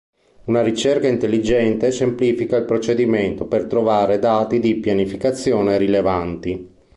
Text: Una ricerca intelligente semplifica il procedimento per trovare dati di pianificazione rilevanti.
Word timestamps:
Una 0.45 0.63
ricerca 0.63 1.07
intelligente 1.07 1.91
semplifica 1.91 2.57
il 2.57 2.65
procedimento 2.65 3.45
per 3.45 3.67
trovare 3.67 4.17
dati 4.17 4.59
di 4.59 4.77
pianificazione 4.77 5.77
rilevanti. 5.77 6.69